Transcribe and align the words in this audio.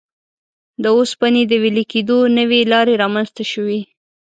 د 0.81 0.85
اوسپنې 0.97 1.43
د 1.47 1.53
وېلې 1.61 1.83
کېدو 1.91 2.17
نوې 2.37 2.61
لارې 2.71 2.93
رامنځته 3.03 3.43
شوې. 3.51 3.79